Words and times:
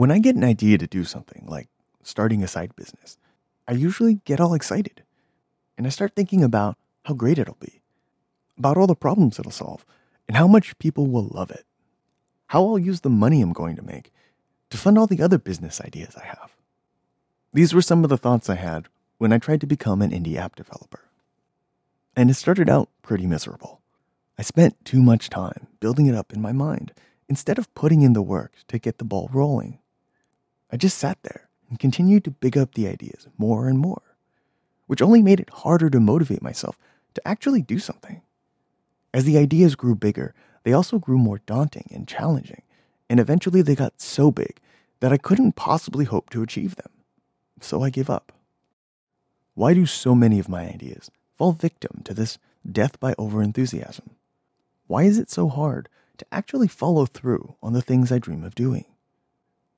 When 0.00 0.10
I 0.10 0.18
get 0.18 0.34
an 0.34 0.44
idea 0.44 0.78
to 0.78 0.86
do 0.86 1.04
something, 1.04 1.44
like 1.46 1.68
starting 2.02 2.42
a 2.42 2.48
side 2.48 2.74
business, 2.74 3.18
I 3.68 3.72
usually 3.72 4.14
get 4.24 4.40
all 4.40 4.54
excited 4.54 5.02
and 5.76 5.86
I 5.86 5.90
start 5.90 6.16
thinking 6.16 6.42
about 6.42 6.78
how 7.04 7.12
great 7.12 7.38
it'll 7.38 7.58
be, 7.60 7.82
about 8.56 8.78
all 8.78 8.86
the 8.86 8.94
problems 8.94 9.38
it'll 9.38 9.52
solve, 9.52 9.84
and 10.26 10.38
how 10.38 10.46
much 10.46 10.78
people 10.78 11.06
will 11.06 11.28
love 11.30 11.50
it, 11.50 11.66
how 12.46 12.66
I'll 12.66 12.78
use 12.78 13.02
the 13.02 13.10
money 13.10 13.42
I'm 13.42 13.52
going 13.52 13.76
to 13.76 13.82
make 13.82 14.10
to 14.70 14.78
fund 14.78 14.96
all 14.96 15.06
the 15.06 15.20
other 15.20 15.36
business 15.36 15.82
ideas 15.82 16.16
I 16.16 16.24
have. 16.24 16.56
These 17.52 17.74
were 17.74 17.82
some 17.82 18.02
of 18.02 18.08
the 18.08 18.16
thoughts 18.16 18.48
I 18.48 18.54
had 18.54 18.88
when 19.18 19.34
I 19.34 19.38
tried 19.38 19.60
to 19.60 19.66
become 19.66 20.00
an 20.00 20.12
indie 20.12 20.36
app 20.36 20.56
developer. 20.56 21.10
And 22.16 22.30
it 22.30 22.34
started 22.36 22.70
out 22.70 22.88
pretty 23.02 23.26
miserable. 23.26 23.82
I 24.38 24.44
spent 24.44 24.82
too 24.82 25.02
much 25.02 25.28
time 25.28 25.66
building 25.78 26.06
it 26.06 26.14
up 26.14 26.32
in 26.32 26.40
my 26.40 26.52
mind 26.52 26.94
instead 27.28 27.58
of 27.58 27.74
putting 27.74 28.00
in 28.00 28.14
the 28.14 28.22
work 28.22 28.54
to 28.68 28.78
get 28.78 28.96
the 28.96 29.04
ball 29.04 29.28
rolling. 29.30 29.76
I 30.72 30.76
just 30.76 30.98
sat 30.98 31.18
there 31.22 31.48
and 31.68 31.78
continued 31.78 32.24
to 32.24 32.30
big 32.30 32.56
up 32.56 32.74
the 32.74 32.88
ideas 32.88 33.28
more 33.38 33.68
and 33.68 33.78
more, 33.78 34.16
which 34.86 35.02
only 35.02 35.22
made 35.22 35.40
it 35.40 35.50
harder 35.50 35.90
to 35.90 36.00
motivate 36.00 36.42
myself 36.42 36.78
to 37.14 37.26
actually 37.26 37.62
do 37.62 37.78
something. 37.78 38.22
As 39.12 39.24
the 39.24 39.38
ideas 39.38 39.74
grew 39.74 39.94
bigger, 39.94 40.34
they 40.62 40.72
also 40.72 40.98
grew 40.98 41.18
more 41.18 41.40
daunting 41.46 41.88
and 41.92 42.06
challenging, 42.06 42.62
and 43.08 43.18
eventually 43.18 43.62
they 43.62 43.74
got 43.74 44.00
so 44.00 44.30
big 44.30 44.60
that 45.00 45.12
I 45.12 45.16
couldn't 45.16 45.56
possibly 45.56 46.04
hope 46.04 46.30
to 46.30 46.42
achieve 46.42 46.76
them. 46.76 46.90
So 47.60 47.82
I 47.82 47.90
gave 47.90 48.08
up. 48.08 48.32
Why 49.54 49.74
do 49.74 49.86
so 49.86 50.14
many 50.14 50.38
of 50.38 50.48
my 50.48 50.68
ideas 50.68 51.10
fall 51.36 51.52
victim 51.52 52.02
to 52.04 52.14
this 52.14 52.38
death 52.70 53.00
by 53.00 53.14
overenthusiasm? 53.14 54.10
Why 54.86 55.04
is 55.04 55.18
it 55.18 55.30
so 55.30 55.48
hard 55.48 55.88
to 56.18 56.26
actually 56.30 56.68
follow 56.68 57.06
through 57.06 57.56
on 57.62 57.72
the 57.72 57.82
things 57.82 58.12
I 58.12 58.18
dream 58.18 58.44
of 58.44 58.54
doing? 58.54 58.84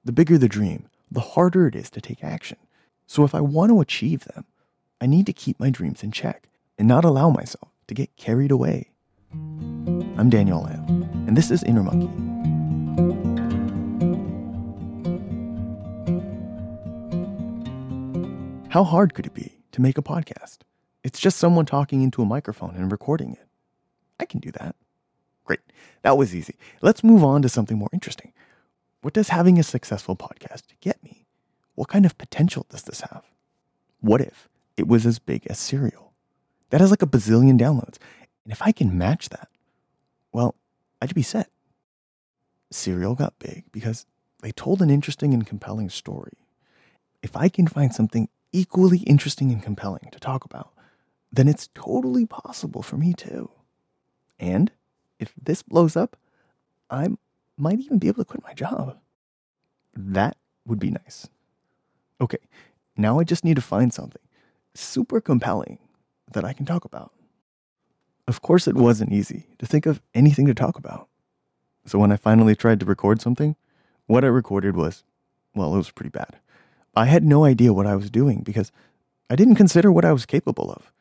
The 0.05 0.11
bigger 0.11 0.37
the 0.37 0.49
dream, 0.49 0.89
the 1.13 1.21
harder 1.21 1.69
it 1.69 1.77
is 1.77 1.89
to 1.91 2.01
take 2.01 2.25
action. 2.25 2.59
So 3.07 3.23
if 3.23 3.37
I 3.37 3.41
want 3.41 3.71
to 3.71 3.81
achieve 3.81 4.25
them, 4.25 4.47
I 5.01 5.07
need 5.07 5.27
to 5.27 5.33
keep 5.33 5.61
my 5.61 5.71
dreams 5.71 6.03
in 6.03 6.11
check 6.11 6.49
and 6.77 6.89
not 6.89 7.05
allow 7.05 7.31
myself 7.31 7.69
to 7.87 7.95
get 7.95 8.17
carried 8.17 8.51
away. 8.51 8.91
I'm 9.33 10.29
Daniel 10.29 10.63
Lamb, 10.63 11.09
and 11.29 11.37
this 11.37 11.53
is 11.53 11.63
Inner 11.63 11.85
Monkey. 11.85 12.09
How 18.71 18.83
hard 18.83 19.15
could 19.15 19.27
it 19.27 19.35
be 19.35 19.53
to 19.71 19.81
make 19.81 19.99
a 19.99 20.03
podcast? 20.03 20.59
It's 21.05 21.21
just 21.21 21.39
someone 21.39 21.65
talking 21.65 22.03
into 22.03 22.23
a 22.23 22.27
microphone 22.27 22.75
and 22.75 22.91
recording 22.91 23.35
it. 23.35 23.47
I 24.19 24.25
can 24.25 24.41
do 24.41 24.51
that. 24.51 24.75
Great. 25.45 25.61
That 26.03 26.19
was 26.19 26.35
easy. 26.35 26.57
Let's 26.81 27.05
move 27.05 27.23
on 27.23 27.43
to 27.43 27.49
something 27.49 27.79
more 27.79 27.91
interesting. 27.93 28.33
What 29.03 29.15
does 29.15 29.29
having 29.29 29.59
a 29.59 29.65
successful 29.65 30.17
podcast 30.17 30.63
get 30.81 31.03
me? 31.03 31.27
What 31.75 31.89
kind 31.89 32.07
of 32.07 32.17
potential 32.19 32.67
does 32.71 32.85
this 32.85 33.01
have? 33.01 33.25
What 34.01 34.21
if 34.21 34.49
it 34.77 34.87
was 34.87 35.05
as 35.05 35.19
big 35.19 35.47
as 35.49 35.59
Serial? 35.59 36.13
That 36.71 36.81
has 36.81 36.91
like 36.91 37.03
a 37.03 37.07
bazillion 37.07 37.59
downloads. 37.59 37.99
And 38.45 38.53
if 38.53 38.63
I 38.63 38.73
can 38.73 38.97
match 38.97 39.29
that, 39.29 39.49
well, 40.33 40.55
I'd 41.01 41.15
be 41.15 41.23
set. 41.23 41.51
Serial 42.71 43.15
got 43.15 43.39
big 43.39 43.65
because 43.73 44.07
they 44.41 44.53
told 44.53 44.81
an 44.81 44.91
interesting 44.91 45.35
and 45.35 45.47
compelling 45.47 45.91
story. 45.91 46.39
If 47.23 47.37
I 47.37 47.49
can 47.49 47.67
find 47.67 47.93
something 47.93 48.29
equally 48.53 48.99
interesting 48.99 49.51
and 49.51 49.63
compelling 49.63 50.09
to 50.13 50.21
talk 50.21 50.45
about, 50.45 50.73
then 51.33 51.49
it's 51.49 51.69
totally 51.75 52.27
possible 52.27 52.83
for 52.83 52.97
me 52.97 53.15
too. 53.15 53.51
And 54.39 54.71
if 55.19 55.33
this 55.41 55.63
blows 55.63 55.97
up, 55.97 56.17
I 56.89 57.09
might 57.63 57.79
even 57.79 57.99
be 57.99 58.09
able 58.09 58.25
to 58.25 58.29
quit 58.29 58.43
my 58.43 58.53
job. 58.55 58.99
That 59.95 60.37
would 60.67 60.81
be 60.81 60.91
nice. 60.91 61.29
Okay, 62.21 62.39
now 62.97 63.21
I 63.21 63.25
just 63.25 63.45
need 63.45 63.57
to 63.57 63.63
find 63.63 63.93
something 63.93 64.21
super 64.75 65.21
compelling 65.21 65.79
that 66.33 66.45
I 66.45 66.53
can 66.53 66.67
talk 66.67 66.85
about. 66.85 67.13
Of 68.27 68.43
course, 68.43 68.67
it 68.67 68.75
wasn't 68.75 69.13
easy 69.13 69.47
to 69.59 69.67
think 69.67 69.87
of 69.87 70.01
anything 70.15 70.47
to 70.47 70.55
talk 70.55 70.77
about. 70.77 71.09
So 71.85 71.99
when 71.99 72.13
I 72.13 72.17
finally 72.17 72.55
tried 72.55 72.81
to 72.81 72.87
record 72.87 73.21
something, 73.21 73.57
what 74.07 74.25
I 74.25 74.29
recorded 74.29 74.77
was, 74.77 75.05
well, 75.55 75.75
it 75.75 75.79
was 75.79 75.91
pretty 75.91 76.11
bad. 76.11 76.39
I 76.95 77.07
had 77.07 77.25
no 77.25 77.45
idea 77.45 77.73
what 77.73 77.87
I 77.87 77.97
was 77.97 78.11
doing 78.11 78.41
because 78.43 78.73
I 79.31 79.37
didn't 79.37 79.57
consider 79.57 79.91
what 79.91 80.05
I 80.05 80.13
was 80.13 80.27
capable 80.27 80.71
of. 80.71 80.93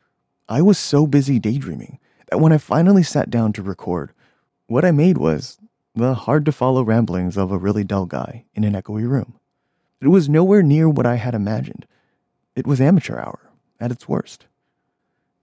I 0.48 0.62
was 0.62 0.78
so 0.78 1.06
busy 1.06 1.38
daydreaming 1.38 1.98
that 2.30 2.38
when 2.38 2.52
I 2.52 2.58
finally 2.58 3.02
sat 3.02 3.30
down 3.30 3.52
to 3.54 3.62
record, 3.62 4.12
what 4.66 4.84
I 4.84 4.90
made 4.90 5.18
was 5.18 5.58
the 5.94 6.14
hard 6.14 6.44
to 6.46 6.52
follow 6.52 6.82
ramblings 6.82 7.36
of 7.36 7.50
a 7.50 7.58
really 7.58 7.84
dull 7.84 8.06
guy 8.06 8.44
in 8.54 8.64
an 8.64 8.74
echoey 8.74 9.08
room. 9.08 9.38
It 10.00 10.08
was 10.08 10.28
nowhere 10.28 10.62
near 10.62 10.88
what 10.88 11.06
I 11.06 11.16
had 11.16 11.34
imagined. 11.34 11.86
It 12.56 12.66
was 12.66 12.80
amateur 12.80 13.18
hour 13.18 13.50
at 13.78 13.92
its 13.92 14.08
worst. 14.08 14.46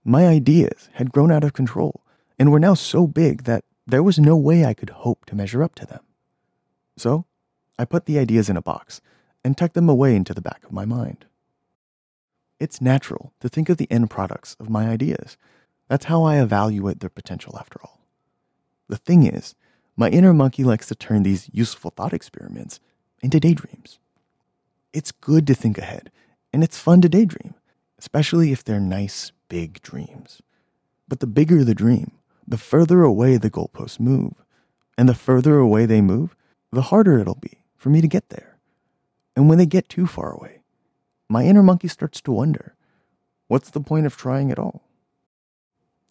My 0.04 0.26
ideas 0.26 0.88
had 0.94 1.12
grown 1.12 1.30
out 1.30 1.44
of 1.44 1.52
control 1.52 2.02
and 2.38 2.50
were 2.50 2.60
now 2.60 2.74
so 2.74 3.06
big 3.06 3.44
that 3.44 3.64
there 3.86 4.02
was 4.02 4.18
no 4.18 4.36
way 4.36 4.64
I 4.64 4.74
could 4.74 4.90
hope 4.90 5.26
to 5.26 5.36
measure 5.36 5.62
up 5.62 5.74
to 5.76 5.86
them. 5.86 6.00
So 6.96 7.26
I 7.78 7.84
put 7.84 8.06
the 8.06 8.18
ideas 8.18 8.48
in 8.48 8.56
a 8.56 8.62
box 8.62 9.00
and 9.44 9.56
tucked 9.56 9.74
them 9.74 9.88
away 9.88 10.16
into 10.16 10.34
the 10.34 10.42
back 10.42 10.64
of 10.64 10.72
my 10.72 10.84
mind. 10.84 11.24
It's 12.58 12.80
natural 12.80 13.32
to 13.40 13.48
think 13.48 13.68
of 13.68 13.78
the 13.78 13.90
end 13.90 14.10
products 14.10 14.56
of 14.60 14.68
my 14.68 14.88
ideas 14.88 15.36
that's 15.90 16.04
how 16.04 16.22
I 16.22 16.40
evaluate 16.40 17.00
their 17.00 17.10
potential 17.10 17.58
after 17.58 17.80
all. 17.82 17.98
The 18.88 18.96
thing 18.96 19.26
is, 19.26 19.56
my 19.96 20.08
inner 20.08 20.32
monkey 20.32 20.64
likes 20.64 20.86
to 20.88 20.94
turn 20.94 21.22
these 21.22 21.50
useful 21.52 21.90
thought 21.90 22.12
experiments 22.12 22.80
into 23.22 23.40
daydreams. 23.40 23.98
It's 24.92 25.12
good 25.12 25.46
to 25.46 25.54
think 25.54 25.78
ahead, 25.78 26.10
and 26.52 26.64
it's 26.64 26.78
fun 26.78 27.00
to 27.02 27.08
daydream, 27.08 27.54
especially 27.98 28.52
if 28.52 28.64
they're 28.64 28.80
nice, 28.80 29.32
big 29.48 29.80
dreams. 29.82 30.42
But 31.06 31.20
the 31.20 31.26
bigger 31.26 31.64
the 31.64 31.74
dream, 31.74 32.12
the 32.46 32.56
further 32.56 33.02
away 33.02 33.36
the 33.36 33.50
goalposts 33.50 34.00
move. 34.00 34.34
And 34.98 35.08
the 35.08 35.14
further 35.14 35.58
away 35.58 35.86
they 35.86 36.00
move, 36.00 36.36
the 36.72 36.82
harder 36.82 37.18
it'll 37.18 37.36
be 37.36 37.62
for 37.76 37.88
me 37.88 38.00
to 38.00 38.08
get 38.08 38.28
there. 38.28 38.58
And 39.34 39.48
when 39.48 39.58
they 39.58 39.66
get 39.66 39.88
too 39.88 40.06
far 40.06 40.32
away, 40.32 40.60
my 41.28 41.44
inner 41.44 41.62
monkey 41.62 41.88
starts 41.88 42.20
to 42.22 42.32
wonder 42.32 42.74
what's 43.46 43.70
the 43.70 43.80
point 43.80 44.06
of 44.06 44.16
trying 44.16 44.50
at 44.50 44.58
all? 44.58 44.82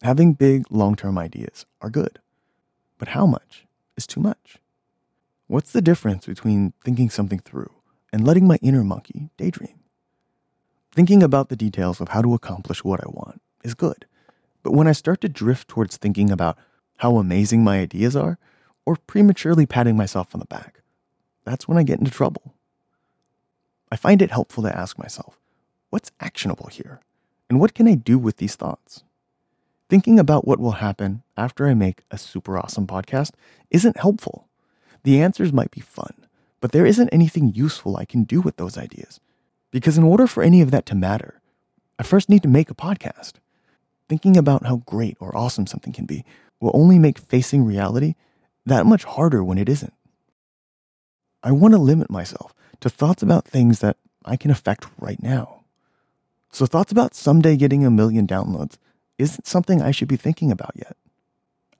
Having 0.02 0.34
big, 0.34 0.64
long 0.70 0.96
term 0.96 1.18
ideas 1.18 1.66
are 1.80 1.90
good, 1.90 2.18
but 2.98 3.08
how 3.08 3.26
much 3.26 3.66
is 4.00 4.06
too 4.06 4.20
much? 4.20 4.58
What's 5.46 5.72
the 5.72 5.82
difference 5.82 6.26
between 6.26 6.72
thinking 6.82 7.10
something 7.10 7.40
through 7.40 7.72
and 8.12 8.26
letting 8.26 8.46
my 8.46 8.58
inner 8.62 8.82
monkey 8.82 9.30
daydream? 9.36 9.78
Thinking 10.92 11.22
about 11.22 11.48
the 11.48 11.56
details 11.56 12.00
of 12.00 12.08
how 12.08 12.22
to 12.22 12.34
accomplish 12.34 12.82
what 12.82 13.00
I 13.00 13.08
want 13.08 13.42
is 13.62 13.74
good, 13.74 14.06
but 14.62 14.72
when 14.72 14.88
I 14.88 14.92
start 14.92 15.20
to 15.20 15.28
drift 15.28 15.68
towards 15.68 15.96
thinking 15.96 16.30
about 16.30 16.56
how 16.96 17.16
amazing 17.16 17.62
my 17.62 17.78
ideas 17.80 18.16
are 18.16 18.38
or 18.86 18.96
prematurely 18.96 19.66
patting 19.66 19.96
myself 19.96 20.34
on 20.34 20.40
the 20.40 20.46
back, 20.46 20.80
that's 21.44 21.68
when 21.68 21.78
I 21.78 21.82
get 21.82 21.98
into 21.98 22.10
trouble. 22.10 22.54
I 23.92 23.96
find 23.96 24.22
it 24.22 24.30
helpful 24.30 24.62
to 24.62 24.76
ask 24.76 24.98
myself, 24.98 25.38
what's 25.90 26.12
actionable 26.20 26.68
here? 26.68 27.00
And 27.48 27.60
what 27.60 27.74
can 27.74 27.86
I 27.86 27.94
do 27.96 28.18
with 28.18 28.38
these 28.38 28.56
thoughts? 28.56 29.04
Thinking 29.90 30.20
about 30.20 30.46
what 30.46 30.60
will 30.60 30.78
happen 30.78 31.24
after 31.36 31.66
I 31.66 31.74
make 31.74 32.02
a 32.12 32.16
super 32.16 32.56
awesome 32.56 32.86
podcast 32.86 33.32
isn't 33.72 33.96
helpful. 33.96 34.46
The 35.02 35.20
answers 35.20 35.52
might 35.52 35.72
be 35.72 35.80
fun, 35.80 36.14
but 36.60 36.70
there 36.70 36.86
isn't 36.86 37.08
anything 37.08 37.52
useful 37.56 37.96
I 37.96 38.04
can 38.04 38.22
do 38.22 38.40
with 38.40 38.56
those 38.56 38.78
ideas. 38.78 39.18
Because 39.72 39.98
in 39.98 40.04
order 40.04 40.28
for 40.28 40.44
any 40.44 40.60
of 40.60 40.70
that 40.70 40.86
to 40.86 40.94
matter, 40.94 41.40
I 41.98 42.04
first 42.04 42.28
need 42.28 42.44
to 42.44 42.48
make 42.48 42.70
a 42.70 42.74
podcast. 42.74 43.32
Thinking 44.08 44.36
about 44.36 44.64
how 44.64 44.76
great 44.86 45.16
or 45.18 45.36
awesome 45.36 45.66
something 45.66 45.92
can 45.92 46.06
be 46.06 46.24
will 46.60 46.70
only 46.72 47.00
make 47.00 47.18
facing 47.18 47.64
reality 47.64 48.14
that 48.64 48.86
much 48.86 49.02
harder 49.02 49.42
when 49.42 49.58
it 49.58 49.68
isn't. 49.68 49.94
I 51.42 51.50
want 51.50 51.74
to 51.74 51.78
limit 51.78 52.10
myself 52.10 52.54
to 52.78 52.88
thoughts 52.88 53.24
about 53.24 53.44
things 53.44 53.80
that 53.80 53.96
I 54.24 54.36
can 54.36 54.52
affect 54.52 54.86
right 55.00 55.20
now. 55.20 55.64
So, 56.52 56.64
thoughts 56.64 56.92
about 56.92 57.16
someday 57.16 57.56
getting 57.56 57.84
a 57.84 57.90
million 57.90 58.28
downloads 58.28 58.76
isn't 59.20 59.46
something 59.46 59.80
I 59.82 59.90
should 59.90 60.08
be 60.08 60.16
thinking 60.16 60.50
about 60.50 60.72
yet. 60.74 60.96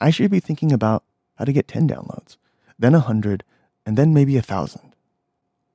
I 0.00 0.10
should 0.10 0.30
be 0.30 0.40
thinking 0.40 0.72
about 0.72 1.04
how 1.36 1.44
to 1.44 1.52
get 1.52 1.68
10 1.68 1.88
downloads, 1.88 2.36
then 2.78 2.92
100, 2.92 3.44
and 3.84 3.96
then 3.96 4.14
maybe 4.14 4.34
1,000. 4.34 4.94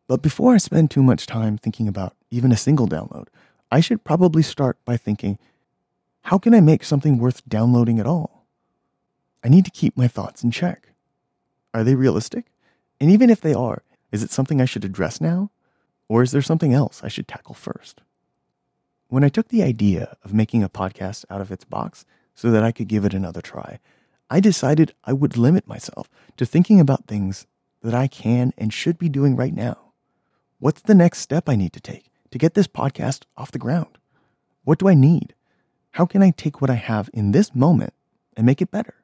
But 0.08 0.22
before 0.22 0.54
I 0.54 0.58
spend 0.58 0.92
too 0.92 1.04
much 1.04 1.26
time 1.26 1.58
thinking 1.58 1.88
about 1.88 2.16
even 2.30 2.52
a 2.52 2.58
single 2.58 2.88
download, 2.88 3.28
I 3.72 3.80
should 3.80 4.04
probably 4.04 4.44
start 4.44 4.78
by 4.86 4.98
thinking, 4.98 5.40
how 6.24 6.38
can 6.38 6.54
I 6.54 6.60
make 6.60 6.84
something 6.84 7.18
worth 7.18 7.48
downloading 7.48 8.00
at 8.00 8.08
all? 8.08 8.46
I 9.44 9.50
need 9.50 9.66
to 9.66 9.72
keep 9.72 9.98
my 9.98 10.08
thoughts 10.08 10.44
in 10.44 10.52
check. 10.52 10.90
Are 11.74 11.84
they 11.84 11.96
realistic? 11.96 12.46
And 13.00 13.12
even 13.12 13.30
if 13.30 13.42
they 13.42 13.54
are, 13.54 13.84
is 14.12 14.24
it 14.24 14.32
something 14.32 14.62
I 14.62 14.66
should 14.66 14.86
address 14.86 15.20
now? 15.20 15.52
Or 16.08 16.24
is 16.24 16.32
there 16.32 16.42
something 16.42 16.74
else 16.74 17.02
I 17.04 17.10
should 17.10 17.28
tackle 17.28 17.56
first? 17.56 18.02
When 19.08 19.24
I 19.24 19.30
took 19.30 19.50
the 19.50 19.62
idea 19.62 20.18
of 20.24 20.34
making 20.34 20.64
a 20.64 20.70
podcast 20.70 21.26
out 21.30 21.40
of 21.40 21.52
its 21.52 21.64
box 21.64 22.06
so 22.34 22.50
that 22.50 22.64
I 22.64 22.72
could 22.72 22.88
give 22.88 23.06
it 23.06 23.14
another 23.14 23.42
try, 23.42 23.80
I 24.32 24.40
decided 24.40 24.96
I 25.04 25.14
would 25.14 25.38
limit 25.38 25.68
myself 25.68 26.10
to 26.38 26.46
thinking 26.46 26.80
about 26.80 27.06
things 27.06 27.46
that 27.84 27.94
I 27.94 28.08
can 28.08 28.52
and 28.58 28.74
should 28.74 28.98
be 28.98 29.08
doing 29.08 29.36
right 29.36 29.54
now. 29.54 29.92
What's 30.58 30.82
the 30.82 30.96
next 30.96 31.20
step 31.20 31.48
I 31.48 31.56
need 31.56 31.72
to 31.74 31.80
take 31.80 32.10
to 32.32 32.40
get 32.40 32.56
this 32.56 32.68
podcast 32.68 33.26
off 33.38 33.52
the 33.52 33.60
ground? 33.60 34.00
What 34.64 34.80
do 34.80 34.88
I 34.88 34.96
need? 34.96 35.36
How 35.92 36.08
can 36.08 36.24
I 36.24 36.32
take 36.32 36.60
what 36.60 36.72
I 36.72 36.76
have 36.76 37.08
in 37.14 37.32
this 37.32 37.54
moment 37.54 37.94
and 38.36 38.44
make 38.44 38.60
it 38.60 38.72
better? 38.72 38.96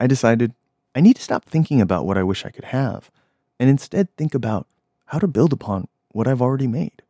I 0.00 0.08
decided 0.08 0.54
I 0.92 1.00
need 1.00 1.14
to 1.16 1.22
stop 1.22 1.44
thinking 1.44 1.80
about 1.80 2.04
what 2.04 2.18
I 2.18 2.24
wish 2.24 2.44
I 2.44 2.50
could 2.50 2.64
have 2.64 3.12
and 3.60 3.70
instead 3.70 4.14
think 4.16 4.34
about 4.34 4.66
how 5.06 5.20
to 5.20 5.28
build 5.28 5.52
upon 5.52 5.86
what 6.08 6.26
I've 6.26 6.42
already 6.42 6.66
made. 6.66 7.03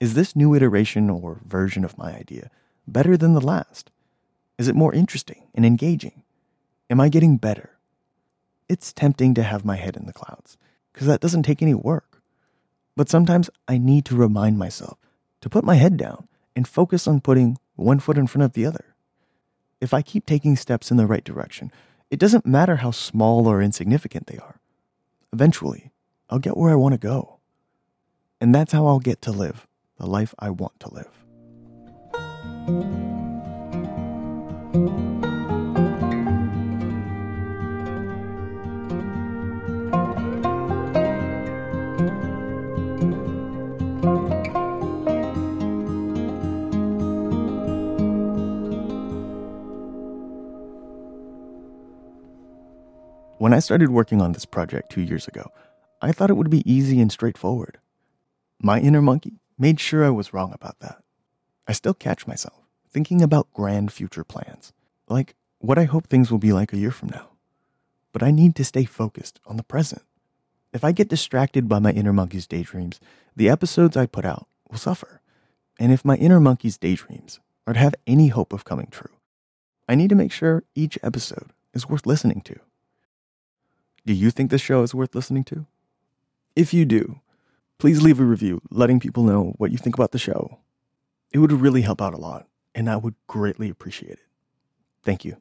Is 0.00 0.14
this 0.14 0.36
new 0.36 0.54
iteration 0.54 1.10
or 1.10 1.40
version 1.44 1.84
of 1.84 1.98
my 1.98 2.14
idea 2.14 2.50
better 2.86 3.16
than 3.16 3.34
the 3.34 3.40
last? 3.40 3.90
Is 4.56 4.68
it 4.68 4.76
more 4.76 4.94
interesting 4.94 5.48
and 5.54 5.66
engaging? 5.66 6.22
Am 6.88 7.00
I 7.00 7.08
getting 7.08 7.36
better? 7.36 7.78
It's 8.68 8.92
tempting 8.92 9.34
to 9.34 9.42
have 9.42 9.64
my 9.64 9.76
head 9.76 9.96
in 9.96 10.06
the 10.06 10.12
clouds 10.12 10.56
because 10.92 11.08
that 11.08 11.20
doesn't 11.20 11.42
take 11.42 11.62
any 11.62 11.74
work. 11.74 12.22
But 12.96 13.08
sometimes 13.08 13.50
I 13.66 13.78
need 13.78 14.04
to 14.06 14.16
remind 14.16 14.58
myself 14.58 14.98
to 15.40 15.50
put 15.50 15.64
my 15.64 15.74
head 15.74 15.96
down 15.96 16.28
and 16.54 16.66
focus 16.66 17.08
on 17.08 17.20
putting 17.20 17.58
one 17.74 17.98
foot 17.98 18.18
in 18.18 18.26
front 18.26 18.44
of 18.44 18.52
the 18.52 18.66
other. 18.66 18.94
If 19.80 19.92
I 19.92 20.02
keep 20.02 20.26
taking 20.26 20.56
steps 20.56 20.90
in 20.90 20.96
the 20.96 21.06
right 21.06 21.22
direction, 21.22 21.72
it 22.10 22.18
doesn't 22.18 22.46
matter 22.46 22.76
how 22.76 22.90
small 22.90 23.46
or 23.46 23.62
insignificant 23.62 24.26
they 24.26 24.38
are. 24.38 24.60
Eventually, 25.32 25.92
I'll 26.30 26.38
get 26.38 26.56
where 26.56 26.72
I 26.72 26.76
want 26.76 26.94
to 26.94 26.98
go. 26.98 27.38
And 28.40 28.54
that's 28.54 28.72
how 28.72 28.86
I'll 28.86 29.00
get 29.00 29.20
to 29.22 29.30
live 29.30 29.67
the 29.98 30.06
life 30.06 30.34
I 30.38 30.50
want 30.50 30.78
to 30.80 30.94
live. 30.94 31.06
When 53.38 53.54
I 53.54 53.60
started 53.60 53.90
working 53.90 54.20
on 54.20 54.32
this 54.32 54.44
project 54.44 54.90
two 54.90 55.00
years 55.00 55.26
ago, 55.26 55.50
I 56.02 56.12
thought 56.12 56.28
it 56.28 56.34
would 56.36 56.50
be 56.50 56.70
easy 56.70 57.00
and 57.00 57.10
straightforward. 57.10 57.78
My 58.60 58.78
inner 58.78 59.00
monkey 59.00 59.40
made 59.58 59.80
sure 59.80 60.04
I 60.04 60.10
was 60.10 60.32
wrong 60.32 60.52
about 60.52 60.78
that. 60.80 61.02
I 61.66 61.72
still 61.72 61.94
catch 61.94 62.26
myself 62.26 62.68
thinking 62.90 63.22
about 63.22 63.52
grand 63.52 63.92
future 63.92 64.24
plans, 64.24 64.72
like 65.08 65.34
what 65.58 65.78
I 65.78 65.84
hope 65.84 66.06
things 66.06 66.30
will 66.30 66.38
be 66.38 66.52
like 66.52 66.72
a 66.72 66.78
year 66.78 66.90
from 66.90 67.10
now. 67.10 67.28
But 68.12 68.22
I 68.22 68.30
need 68.30 68.56
to 68.56 68.64
stay 68.64 68.84
focused 68.84 69.40
on 69.46 69.56
the 69.56 69.62
present. 69.62 70.02
If 70.72 70.84
I 70.84 70.92
get 70.92 71.08
distracted 71.08 71.68
by 71.68 71.78
my 71.78 71.92
inner 71.92 72.12
monkey's 72.12 72.46
daydreams, 72.46 73.00
the 73.36 73.48
episodes 73.48 73.96
I 73.96 74.06
put 74.06 74.24
out 74.24 74.46
will 74.70 74.78
suffer. 74.78 75.20
And 75.78 75.92
if 75.92 76.04
my 76.04 76.16
inner 76.16 76.40
monkey's 76.40 76.78
daydreams 76.78 77.40
are 77.66 77.74
to 77.74 77.78
have 77.78 77.94
any 78.06 78.28
hope 78.28 78.52
of 78.52 78.64
coming 78.64 78.88
true, 78.90 79.12
I 79.88 79.94
need 79.94 80.10
to 80.10 80.16
make 80.16 80.32
sure 80.32 80.64
each 80.74 80.98
episode 81.02 81.50
is 81.72 81.88
worth 81.88 82.06
listening 82.06 82.40
to. 82.42 82.58
Do 84.04 84.12
you 84.12 84.30
think 84.30 84.50
this 84.50 84.60
show 84.60 84.82
is 84.82 84.94
worth 84.94 85.14
listening 85.14 85.44
to? 85.44 85.66
If 86.56 86.74
you 86.74 86.84
do, 86.84 87.20
please 87.78 88.02
leave 88.02 88.20
a 88.20 88.24
review 88.24 88.60
letting 88.70 89.00
people 89.00 89.22
know 89.22 89.54
what 89.58 89.70
you 89.70 89.78
think 89.78 89.94
about 89.94 90.12
the 90.12 90.18
show. 90.18 90.58
It 91.32 91.38
would 91.38 91.52
really 91.52 91.82
help 91.82 92.02
out 92.02 92.14
a 92.14 92.18
lot, 92.18 92.46
and 92.74 92.90
I 92.90 92.96
would 92.96 93.14
greatly 93.26 93.70
appreciate 93.70 94.12
it. 94.12 94.26
Thank 95.02 95.24
you. 95.24 95.40